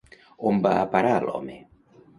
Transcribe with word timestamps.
On 0.51 0.57
va 0.63 0.71
anar 0.71 0.81
a 0.87 0.89
parar 0.97 1.13
l'home? 1.27 1.61